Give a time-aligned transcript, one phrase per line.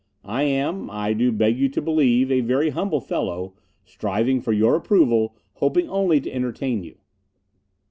[0.25, 3.53] I am, I do beg you to believe, a very humble fellow,
[3.85, 6.97] striving for your approval, hoping only to entertain you.